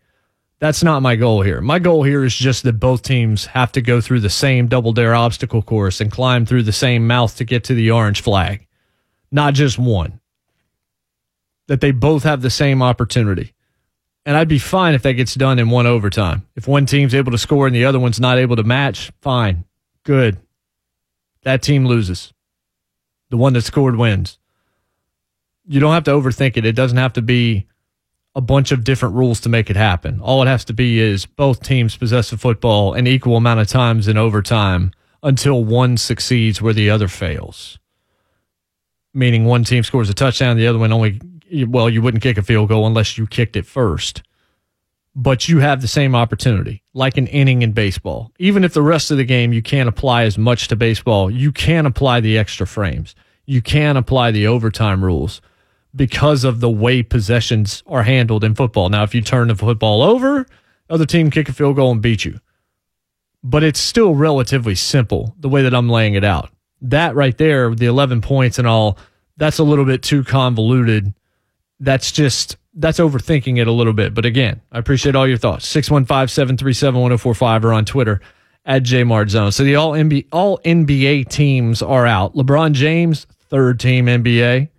[0.60, 1.62] That's not my goal here.
[1.62, 4.92] My goal here is just that both teams have to go through the same double
[4.92, 8.66] dare obstacle course and climb through the same mouth to get to the orange flag,
[9.32, 10.20] not just one.
[11.68, 13.54] That they both have the same opportunity.
[14.26, 16.48] And I'd be fine if that gets done in one overtime.
[16.56, 19.64] If one team's able to score and the other one's not able to match, fine.
[20.04, 20.38] Good.
[21.44, 22.34] That team loses.
[23.30, 24.38] The one that scored wins.
[25.68, 26.66] You don't have to overthink it.
[26.66, 27.68] It doesn't have to be
[28.36, 30.22] a bunch of different rules to make it happen.
[30.22, 33.68] All it has to be is both teams possess the football an equal amount of
[33.68, 34.92] times in overtime
[35.24, 37.80] until one succeeds where the other fails.
[39.14, 41.20] Meaning one team scores a touchdown, the other one only,
[41.68, 44.22] well, you wouldn't kick a field goal unless you kicked it first.
[45.20, 48.32] But you have the same opportunity, like an inning in baseball.
[48.38, 51.52] Even if the rest of the game you can't apply as much to baseball, you
[51.52, 53.16] can apply the extra frames.
[53.48, 55.42] You can apply the overtime rules
[55.96, 58.90] because of the way possessions are handled in football.
[58.90, 60.46] Now, if you turn the football over,
[60.88, 62.40] other team kick a field goal and beat you.
[63.44, 66.52] But it's still relatively simple the way that I'm laying it out.
[66.82, 69.00] That right there, the 11 points and all,
[69.38, 71.12] that's a little bit too convoluted.
[71.80, 74.14] That's just, that's overthinking it a little bit.
[74.14, 75.68] But again, I appreciate all your thoughts.
[75.68, 78.22] 615 737 1045 or on Twitter
[78.66, 79.54] at JMartZone.
[79.54, 82.36] So the all NBA, all NBA teams are out.
[82.36, 84.70] LeBron James, third team NBA.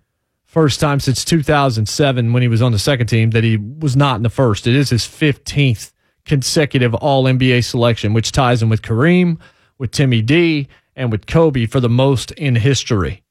[0.45, 4.15] First time since 2007 when he was on the second team that he was not
[4.15, 4.65] in the first.
[4.65, 5.91] It is his 15th
[6.25, 9.39] consecutive All NBA selection, which ties him with Kareem,
[9.77, 13.23] with Timmy D, and with Kobe for the most in history.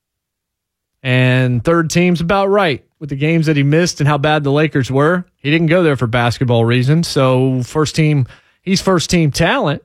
[1.02, 4.52] And third team's about right with the games that he missed and how bad the
[4.52, 5.24] Lakers were.
[5.36, 7.08] He didn't go there for basketball reasons.
[7.08, 8.26] So, first team,
[8.62, 9.82] he's first team talent.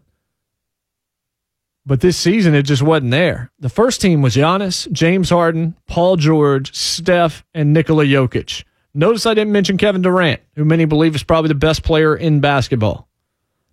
[1.86, 3.52] But this season, it just wasn't there.
[3.60, 8.64] The first team was Giannis, James Harden, Paul George, Steph, and Nikola Jokic.
[8.94, 12.40] Notice I didn't mention Kevin Durant, who many believe is probably the best player in
[12.40, 13.10] basketball.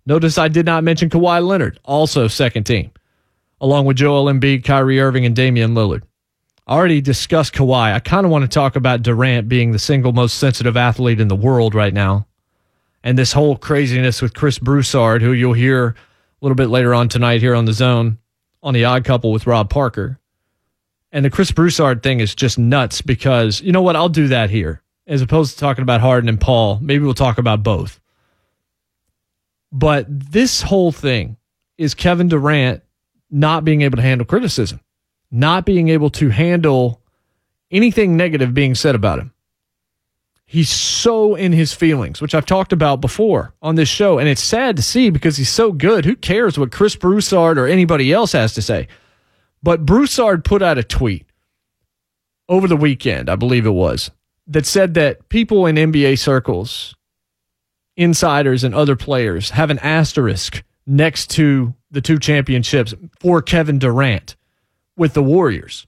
[0.05, 2.91] Notice I did not mention Kawhi Leonard, also second team,
[3.61, 6.01] along with Joel Embiid, Kyrie Irving, and Damian Lillard.
[6.67, 7.93] Already discussed Kawhi.
[7.93, 11.27] I kind of want to talk about Durant being the single most sensitive athlete in
[11.27, 12.27] the world right now.
[13.03, 15.95] And this whole craziness with Chris Broussard, who you'll hear a
[16.41, 18.19] little bit later on tonight here on the zone
[18.63, 20.19] on the odd couple with Rob Parker.
[21.11, 23.95] And the Chris Broussard thing is just nuts because you know what?
[23.95, 24.81] I'll do that here.
[25.07, 27.99] As opposed to talking about Harden and Paul, maybe we'll talk about both.
[29.71, 31.37] But this whole thing
[31.77, 32.83] is Kevin Durant
[33.29, 34.79] not being able to handle criticism,
[35.31, 37.01] not being able to handle
[37.71, 39.33] anything negative being said about him.
[40.45, 44.19] He's so in his feelings, which I've talked about before on this show.
[44.19, 46.03] And it's sad to see because he's so good.
[46.03, 48.89] Who cares what Chris Broussard or anybody else has to say?
[49.63, 51.25] But Broussard put out a tweet
[52.49, 54.11] over the weekend, I believe it was,
[54.47, 56.95] that said that people in NBA circles,
[57.95, 64.35] insiders and other players, have an asterisk next to the two championships for Kevin Durant
[64.97, 65.87] with the Warriors.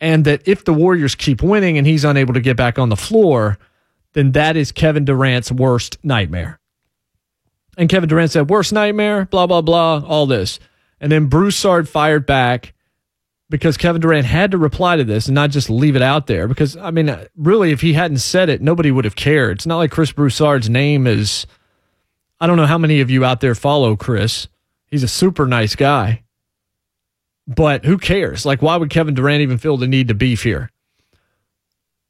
[0.00, 2.96] And that if the Warriors keep winning and he's unable to get back on the
[2.96, 3.58] floor,
[4.12, 6.60] then that is Kevin Durant's worst nightmare.
[7.76, 10.60] And Kevin Durant said, worst nightmare, blah, blah, blah, all this.
[11.00, 12.72] And then Broussard fired back
[13.50, 16.48] because Kevin Durant had to reply to this and not just leave it out there.
[16.48, 19.58] Because, I mean, really, if he hadn't said it, nobody would have cared.
[19.58, 21.46] It's not like Chris Broussard's name is,
[22.40, 24.48] I don't know how many of you out there follow Chris.
[24.86, 26.23] He's a super nice guy.
[27.46, 28.46] But who cares?
[28.46, 30.70] Like, why would Kevin Durant even feel the need to beef here?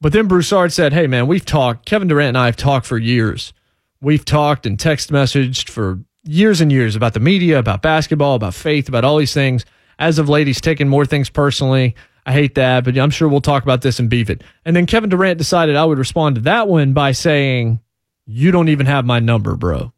[0.01, 1.87] But then Broussard said, Hey, man, we've talked.
[1.87, 3.53] Kevin Durant and I have talked for years.
[4.01, 8.55] We've talked and text messaged for years and years about the media, about basketball, about
[8.55, 9.64] faith, about all these things.
[9.99, 11.94] As of late, he's taken more things personally.
[12.27, 14.42] I hate that, but I'm sure we'll talk about this and beef it.
[14.64, 17.81] And then Kevin Durant decided I would respond to that one by saying,
[18.27, 19.92] You don't even have my number, bro.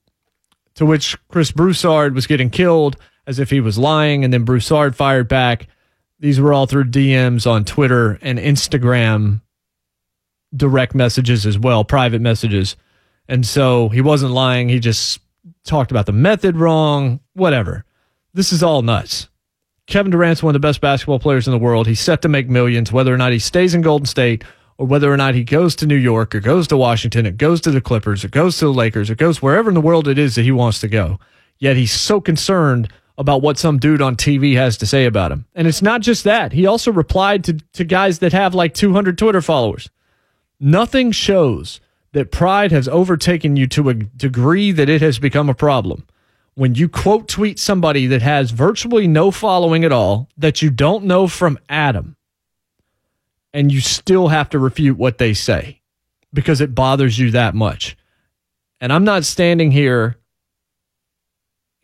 [0.76, 4.24] To which Chris Broussard was getting killed as if he was lying.
[4.24, 5.68] And then Broussard fired back.
[6.18, 9.42] These were all through DMs on Twitter and Instagram,
[10.54, 12.76] direct messages as well, private messages.
[13.28, 14.68] And so he wasn't lying.
[14.68, 15.20] He just
[15.64, 17.84] talked about the method wrong, whatever.
[18.32, 19.28] This is all nuts.
[19.86, 21.86] Kevin Durant's one of the best basketball players in the world.
[21.86, 24.42] He's set to make millions, whether or not he stays in Golden State
[24.78, 27.60] or whether or not he goes to New York or goes to Washington or goes
[27.62, 30.18] to the Clippers or goes to the Lakers or goes wherever in the world it
[30.18, 31.18] is that he wants to go.
[31.58, 35.46] Yet he's so concerned about what some dude on TV has to say about him.
[35.54, 36.52] And it's not just that.
[36.52, 39.88] He also replied to, to guys that have like 200 Twitter followers.
[40.60, 41.80] Nothing shows
[42.12, 46.06] that pride has overtaken you to a degree that it has become a problem.
[46.54, 51.04] When you quote tweet somebody that has virtually no following at all, that you don't
[51.04, 52.16] know from Adam,
[53.52, 55.80] and you still have to refute what they say
[56.32, 57.96] because it bothers you that much.
[58.80, 60.16] And I'm not standing here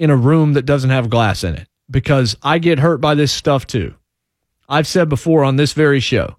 [0.03, 3.31] in a room that doesn't have glass in it because I get hurt by this
[3.31, 3.95] stuff too.
[4.69, 6.35] I've said before on this very show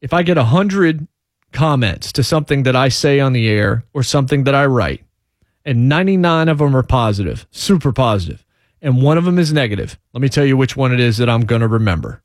[0.00, 1.08] if I get a hundred
[1.50, 5.04] comments to something that I say on the air or something that I write,
[5.64, 8.46] and 99 of them are positive, super positive,
[8.80, 11.28] and one of them is negative, let me tell you which one it is that
[11.28, 12.22] I'm going to remember.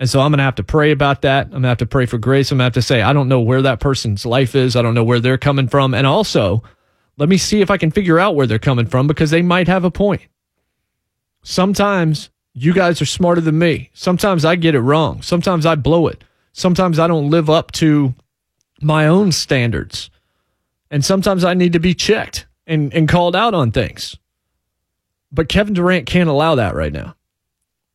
[0.00, 1.46] And so I'm going to have to pray about that.
[1.46, 2.50] I'm going to have to pray for grace.
[2.50, 4.74] I'm going to have to say, I don't know where that person's life is.
[4.74, 5.94] I don't know where they're coming from.
[5.94, 6.64] And also,
[7.16, 9.68] let me see if I can figure out where they're coming from because they might
[9.68, 10.22] have a point.
[11.42, 13.90] Sometimes you guys are smarter than me.
[13.94, 15.22] Sometimes I get it wrong.
[15.22, 16.24] Sometimes I blow it.
[16.52, 18.14] Sometimes I don't live up to
[18.80, 20.10] my own standards.
[20.90, 24.16] And sometimes I need to be checked and, and called out on things.
[25.32, 27.16] But Kevin Durant can't allow that right now,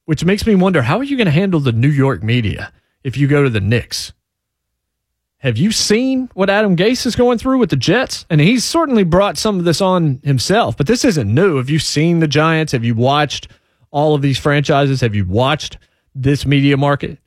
[0.06, 3.16] which makes me wonder how are you going to handle the New York media if
[3.16, 4.12] you go to the Knicks?
[5.42, 8.26] Have you seen what Adam Gase is going through with the Jets?
[8.30, 11.56] And he's certainly brought some of this on himself, but this isn't new.
[11.56, 12.74] Have you seen the Giants?
[12.74, 13.48] Have you watched
[13.90, 15.00] all of these franchises?
[15.00, 15.78] Have you watched
[16.14, 17.20] this media market?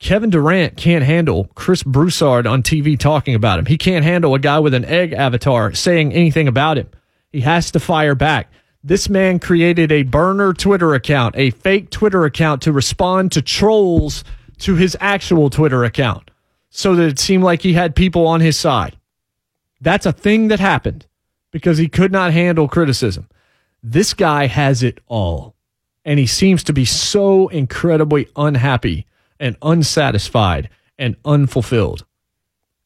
[0.00, 3.66] Kevin Durant can't handle Chris Broussard on TV talking about him.
[3.66, 6.88] He can't handle a guy with an egg avatar saying anything about him.
[7.30, 8.50] He has to fire back.
[8.82, 14.24] This man created a burner Twitter account, a fake Twitter account to respond to trolls
[14.58, 16.32] to his actual Twitter account
[16.76, 18.96] so that it seemed like he had people on his side.
[19.80, 21.06] That's a thing that happened
[21.52, 23.28] because he could not handle criticism.
[23.80, 25.54] This guy has it all.
[26.04, 29.06] And he seems to be so incredibly unhappy
[29.38, 32.04] and unsatisfied and unfulfilled.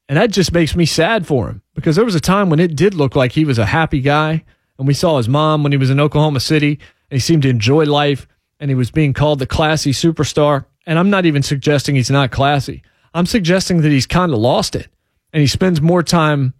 [0.06, 2.76] And that just makes me sad for him because there was a time when it
[2.76, 4.44] did look like he was a happy guy.
[4.76, 6.72] And we saw his mom when he was in Oklahoma City
[7.10, 8.28] and he seemed to enjoy life
[8.60, 10.66] and he was being called the classy superstar.
[10.86, 12.82] And I'm not even suggesting he's not classy.
[13.18, 14.86] I'm suggesting that he's kind of lost it
[15.32, 16.54] and he spends more time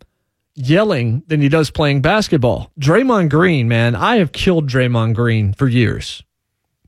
[0.57, 2.73] yelling than he does playing basketball.
[2.81, 6.25] Draymond Green, man, I have killed Draymond Green for years.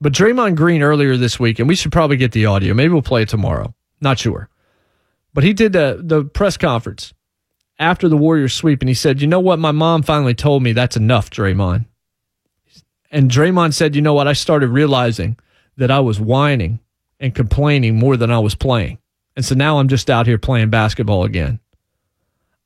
[0.00, 2.74] But Draymond Green earlier this week, and we should probably get the audio.
[2.74, 3.72] Maybe we'll play it tomorrow.
[4.00, 4.48] Not sure.
[5.34, 7.14] But he did the, the press conference
[7.78, 9.60] after the Warriors sweep, and he said, You know what?
[9.60, 11.84] My mom finally told me that's enough, Draymond.
[13.12, 14.26] And Draymond said, You know what?
[14.26, 15.38] I started realizing
[15.76, 16.80] that I was whining
[17.20, 18.98] and complaining more than I was playing.
[19.36, 21.60] And so now I'm just out here playing basketball again.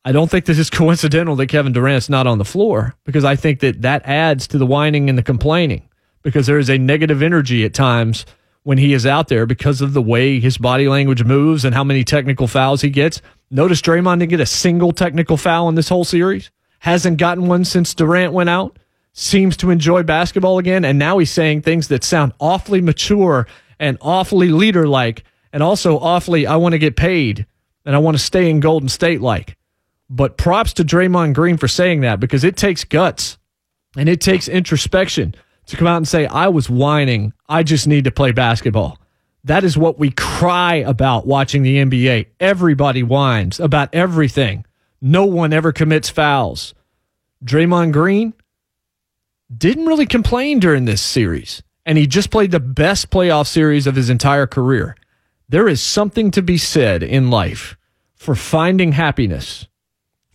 [0.05, 3.37] I don't think this is coincidental that Kevin Durant's not on the floor because I
[3.37, 5.89] think that that adds to the whining and the complaining
[6.23, 8.27] because there is a negative energy at times
[8.65, 11.85] when he is out there because of the way his body language moves and how
[11.85, 13.21] many technical fouls he gets.
[13.51, 16.51] Notice Draymond didn't get a single technical foul in this whole series.
[16.81, 18.79] Hasn't gotten one since Durant went out.
[19.13, 20.85] Seems to enjoy basketball again.
[20.85, 23.47] And now he's saying things that sound awfully mature
[23.79, 25.25] and awfully leader like
[25.55, 27.47] and also awfully, I want to get paid
[27.87, 29.57] and I want to stay in Golden State like.
[30.11, 33.39] But props to Draymond Green for saying that because it takes guts
[33.97, 35.33] and it takes introspection
[35.67, 37.33] to come out and say, I was whining.
[37.49, 38.99] I just need to play basketball.
[39.45, 42.27] That is what we cry about watching the NBA.
[42.41, 44.67] Everybody whines about everything.
[45.01, 46.75] No one ever commits fouls.
[47.45, 48.35] Draymond Green,
[49.57, 51.63] didn't really complain during this series.
[51.87, 54.97] And he just played the best playoff series of his entire career.
[55.49, 57.77] There is something to be said in life
[58.15, 59.67] for finding happiness,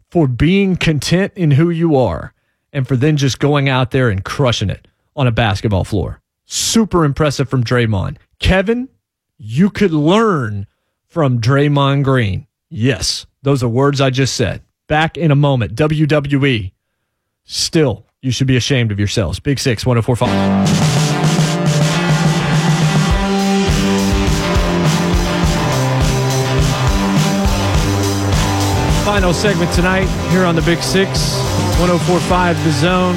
[0.10, 2.34] for being content in who you are,
[2.72, 6.22] and for then just going out there and crushing it on a basketball floor.
[6.46, 8.18] Super impressive from Draymond.
[8.40, 8.90] Kevin,
[9.38, 10.68] you could learn
[11.08, 12.46] from Draymond Green.
[12.70, 14.62] Yes, those are words I just said.
[14.88, 15.76] Back in a moment.
[15.76, 16.72] WWE.
[17.46, 19.40] Still, you should be ashamed of yourselves.
[19.40, 21.09] Big Six, 1045.
[29.20, 31.10] Final segment tonight here on the Big Six,
[31.78, 33.16] 1045 The Zone.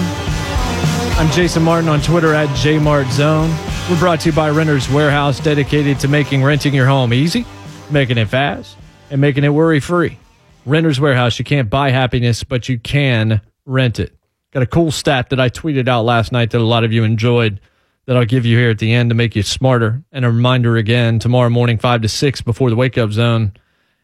[1.16, 3.88] I'm Jason Martin on Twitter at JMartZone.
[3.88, 7.46] We're brought to you by Renter's Warehouse, dedicated to making renting your home easy,
[7.88, 8.76] making it fast,
[9.12, 10.18] and making it worry free.
[10.66, 14.12] Renter's Warehouse, you can't buy happiness, but you can rent it.
[14.50, 17.04] Got a cool stat that I tweeted out last night that a lot of you
[17.04, 17.60] enjoyed
[18.06, 20.02] that I'll give you here at the end to make you smarter.
[20.10, 23.52] And a reminder again tomorrow morning, 5 to 6 before the wake up zone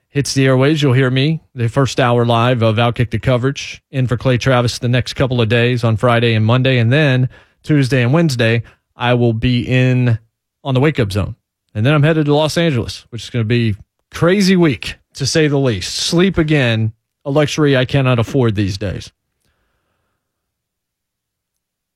[0.09, 0.83] hits the airways.
[0.83, 4.79] You'll hear me the first hour live of Outkick the coverage in for Clay Travis
[4.79, 6.79] the next couple of days on Friday and Monday.
[6.79, 7.29] And then
[7.63, 8.63] Tuesday and Wednesday,
[8.97, 10.19] I will be in
[10.65, 11.37] on the wake up zone.
[11.75, 13.77] And then I'm headed to Los Angeles, which is going to be
[14.11, 15.95] crazy week to say the least.
[15.95, 16.93] Sleep again,
[17.25, 19.13] a luxury I cannot afford these days.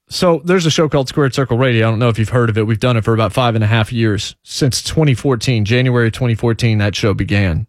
[0.09, 1.87] So there's a show called Squared Circle Radio.
[1.87, 2.67] I don't know if you've heard of it.
[2.67, 6.79] We've done it for about five and a half years since 2014, January 2014.
[6.79, 7.67] That show began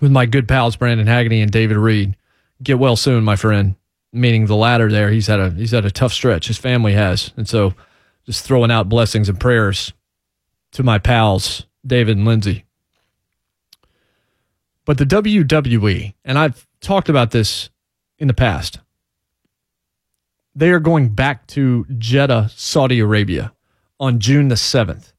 [0.00, 2.16] with my good pals Brandon Haggerty and David Reed.
[2.62, 3.76] Get well soon, my friend.
[4.12, 5.10] Meaning the latter there.
[5.10, 6.46] He's had a he's had a tough stretch.
[6.48, 7.74] His family has, and so
[8.24, 9.92] just throwing out blessings and prayers
[10.72, 12.64] to my pals David and Lindsay.
[14.86, 17.68] But the WWE, and I've talked about this
[18.18, 18.78] in the past.
[20.54, 23.52] They are going back to Jeddah, Saudi Arabia
[24.00, 25.12] on June the 7th,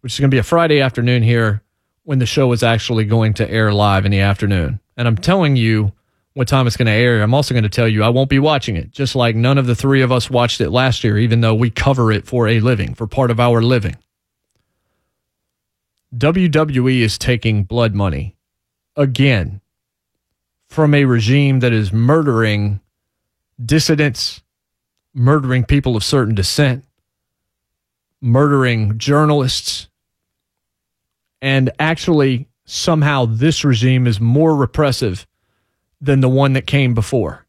[0.00, 1.62] which is going to be a Friday afternoon here
[2.04, 4.78] when the show is actually going to air live in the afternoon.
[4.96, 5.92] And I'm telling you
[6.34, 7.22] what time it's going to air.
[7.22, 9.66] I'm also going to tell you I won't be watching it, just like none of
[9.66, 12.60] the three of us watched it last year, even though we cover it for a
[12.60, 13.96] living, for part of our living.
[16.16, 18.36] WWE is taking blood money
[18.96, 19.60] again
[20.68, 22.80] from a regime that is murdering
[23.64, 24.42] dissidents,
[25.12, 26.84] murdering people of certain descent,
[28.20, 29.88] murdering journalists,
[31.44, 35.26] and actually somehow this regime is more repressive
[36.00, 37.44] than the one that came before.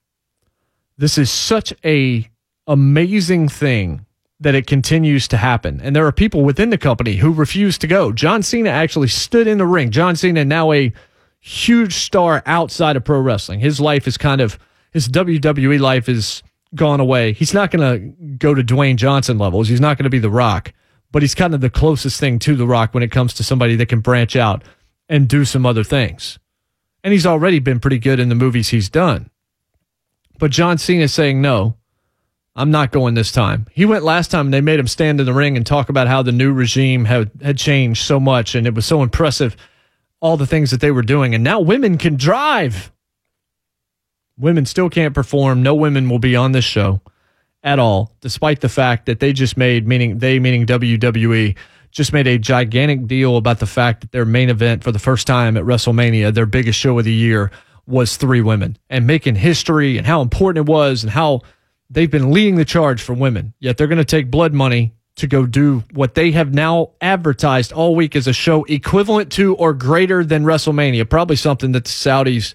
[0.97, 2.29] This is such a
[2.67, 4.05] amazing thing
[4.41, 5.79] that it continues to happen.
[5.81, 8.11] And there are people within the company who refuse to go.
[8.11, 9.91] John Cena actually stood in the ring.
[9.91, 10.91] John Cena now a
[11.39, 13.61] huge star outside of pro wrestling.
[13.61, 14.59] His life is kind of
[14.91, 16.43] his WWE life is
[16.73, 17.31] gone away.
[17.31, 19.69] He's not going to go to Dwayne Johnson levels.
[19.69, 20.73] He's not going to be The Rock
[21.15, 23.77] but he's kind of the closest thing to The Rock when it comes to somebody
[23.77, 24.65] that can branch out
[25.07, 26.39] and do some other things.
[27.05, 29.29] And he's already been pretty good in the movies he's done.
[30.39, 31.77] But John Cena is saying, no,
[32.53, 33.65] I'm not going this time.
[33.71, 36.09] He went last time and they made him stand in the ring and talk about
[36.09, 39.55] how the new regime had, had changed so much and it was so impressive,
[40.19, 41.33] all the things that they were doing.
[41.33, 42.91] And now women can drive.
[44.37, 45.63] Women still can't perform.
[45.63, 46.99] No women will be on this show
[47.65, 51.57] at all, despite the fact that they just made, meaning they, meaning WWE,
[51.91, 55.25] just made a gigantic deal about the fact that their main event for the first
[55.25, 57.51] time at WrestleMania, their biggest show of the year,
[57.87, 61.41] was three women and making history and how important it was and how
[61.89, 63.53] they've been leading the charge for women.
[63.59, 67.71] Yet they're going to take blood money to go do what they have now advertised
[67.71, 71.09] all week as a show equivalent to or greater than WrestleMania.
[71.09, 72.53] Probably something that the Saudis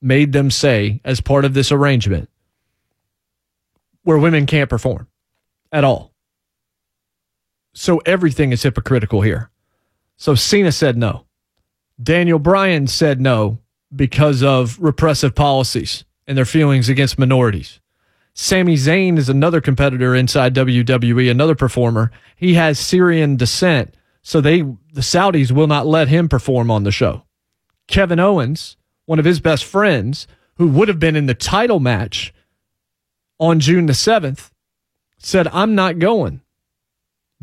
[0.00, 2.28] made them say as part of this arrangement
[4.06, 5.08] where women can't perform
[5.72, 6.12] at all.
[7.74, 9.50] So everything is hypocritical here.
[10.16, 11.26] So Cena said no.
[12.00, 13.58] Daniel Bryan said no
[13.94, 17.80] because of repressive policies and their feelings against minorities.
[18.32, 22.12] Sami Zayn is another competitor inside WWE, another performer.
[22.36, 26.92] He has Syrian descent, so they the Saudis will not let him perform on the
[26.92, 27.24] show.
[27.88, 28.76] Kevin Owens,
[29.06, 30.28] one of his best friends,
[30.58, 32.32] who would have been in the title match
[33.38, 34.50] on June the 7th
[35.18, 36.40] said, I'm not going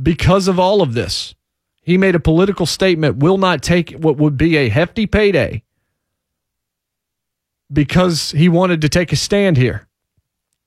[0.01, 1.35] because of all of this.
[1.81, 5.63] He made a political statement, will not take what would be a hefty payday
[7.71, 9.87] because he wanted to take a stand here.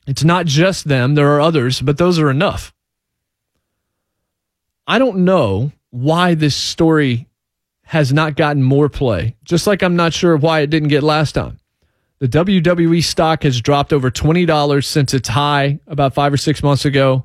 [0.06, 2.74] It's not just them, there are others, but those are enough.
[4.86, 7.26] I don't know why this story
[7.84, 11.32] has not gotten more play, just like I'm not sure why it didn't get last
[11.32, 11.58] time.
[12.18, 16.86] The WWE stock has dropped over $20 since its high about five or six months
[16.86, 17.24] ago.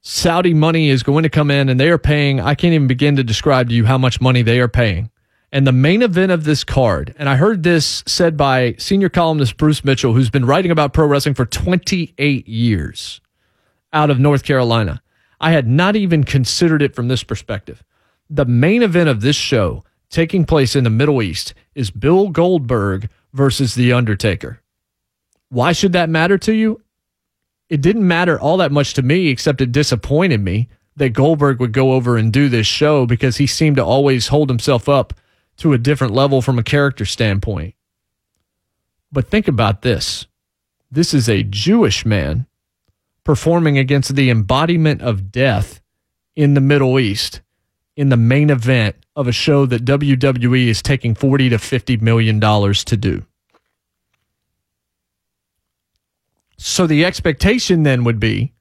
[0.00, 3.16] Saudi money is going to come in and they are paying, I can't even begin
[3.16, 5.10] to describe to you how much money they are paying.
[5.52, 9.58] And the main event of this card, and I heard this said by senior columnist
[9.58, 13.20] Bruce Mitchell, who's been writing about pro wrestling for 28 years
[13.92, 15.02] out of North Carolina.
[15.40, 17.82] I had not even considered it from this perspective.
[18.30, 23.10] The main event of this show taking place in the Middle East is Bill Goldberg
[23.32, 24.60] versus The Undertaker.
[25.48, 26.82] Why should that matter to you?
[27.68, 31.72] It didn't matter all that much to me, except it disappointed me that Goldberg would
[31.72, 35.14] go over and do this show because he seemed to always hold himself up
[35.58, 37.74] to a different level from a character standpoint.
[39.12, 40.26] But think about this
[40.90, 42.46] this is a Jewish man
[43.22, 45.80] performing against the embodiment of death
[46.34, 47.40] in the Middle East
[48.00, 52.40] in the main event of a show that WWE is taking 40 to 50 million
[52.40, 53.26] dollars to do.
[56.56, 58.54] So the expectation then would be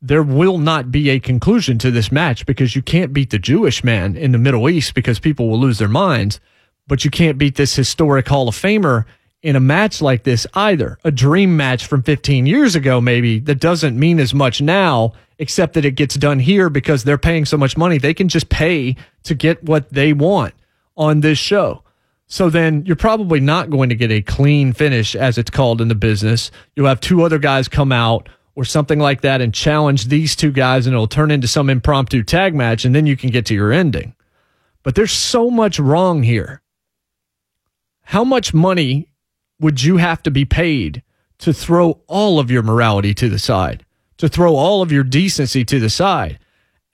[0.00, 3.84] there will not be a conclusion to this match because you can't beat the Jewish
[3.84, 6.40] man in the Middle East because people will lose their minds,
[6.86, 9.04] but you can't beat this historic Hall of Famer
[9.42, 10.96] in a match like this either.
[11.04, 15.74] A dream match from 15 years ago, maybe, that doesn't mean as much now, except
[15.74, 17.98] that it gets done here because they're paying so much money.
[17.98, 20.54] They can just pay to get what they want
[20.96, 21.82] on this show.
[22.26, 25.88] So then you're probably not going to get a clean finish, as it's called in
[25.88, 26.50] the business.
[26.74, 30.50] You'll have two other guys come out or something like that and challenge these two
[30.50, 33.54] guys and it'll turn into some impromptu tag match and then you can get to
[33.54, 34.14] your ending.
[34.82, 36.62] But there's so much wrong here.
[38.02, 39.08] How much money
[39.60, 41.02] would you have to be paid
[41.38, 43.84] to throw all of your morality to the side,
[44.18, 46.38] to throw all of your decency to the side?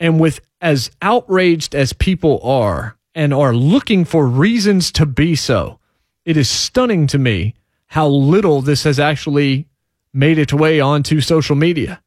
[0.00, 5.78] And with as outraged as people are and are looking for reasons to be so,
[6.24, 7.54] it is stunning to me
[7.86, 9.68] how little this has actually
[10.12, 12.00] made its way onto social media.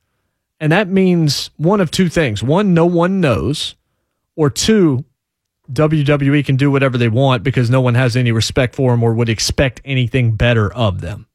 [0.59, 2.41] And that means one of two things.
[2.41, 3.75] One, no one knows.
[4.35, 5.05] Or two,
[5.71, 9.13] WWE can do whatever they want because no one has any respect for them or
[9.13, 11.27] would expect anything better of them.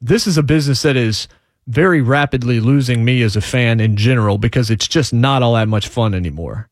[0.00, 1.28] This is a business that is
[1.66, 5.68] very rapidly losing me as a fan in general because it's just not all that
[5.68, 6.68] much fun anymore.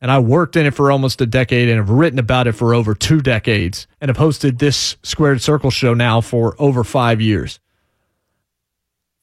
[0.00, 2.74] And I worked in it for almost a decade and have written about it for
[2.74, 7.58] over two decades and have hosted this Squared Circle show now for over five years.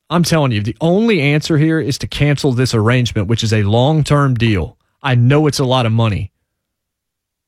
[0.10, 3.64] I'm telling you, the only answer here is to cancel this arrangement, which is a
[3.64, 4.78] long term deal.
[5.02, 6.32] I know it's a lot of money,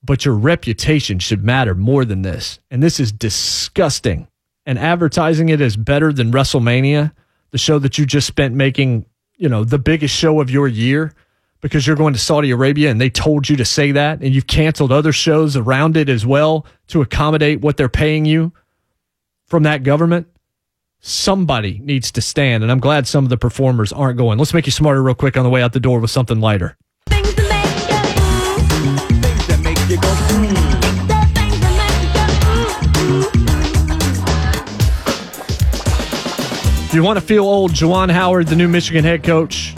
[0.04, 2.60] but your reputation should matter more than this.
[2.72, 4.28] And this is disgusting.
[4.66, 7.12] And advertising it as better than WrestleMania,
[7.54, 9.06] the show that you just spent making,
[9.38, 11.14] you know, the biggest show of your year
[11.62, 14.48] because you're going to Saudi Arabia and they told you to say that and you've
[14.48, 18.52] canceled other shows around it as well to accommodate what they're paying you
[19.46, 20.28] from that government
[21.00, 22.64] somebody needs to stand.
[22.64, 24.40] And I'm glad some of the performers aren't going.
[24.40, 26.76] Let's make you smarter real quick on the way out the door with something lighter.
[27.10, 27.36] Things
[29.48, 30.83] that make you go, hmm.
[36.94, 39.74] You want to feel old, Juwan Howard, the new Michigan head coach,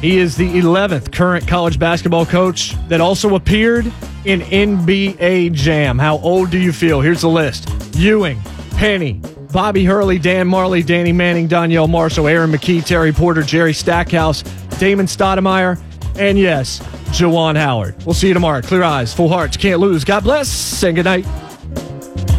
[0.00, 3.84] he is the 11th current college basketball coach that also appeared
[4.24, 5.98] in NBA Jam.
[5.98, 7.02] How old do you feel?
[7.02, 8.40] Here's the list Ewing,
[8.70, 9.20] Penny,
[9.52, 14.40] Bobby Hurley, Dan Majerle, Danny Manning, Donyell Marshall, Aaron McKie, Terry Porter, Jerry Stackhouse,
[14.78, 15.78] Damon Stoudamire,
[16.16, 16.80] and yes,
[17.10, 17.94] Juwan Howard.
[18.06, 18.62] We'll see you tomorrow.
[18.62, 20.02] Clear eyes, full hearts, can't lose.
[20.02, 21.26] God bless and good night.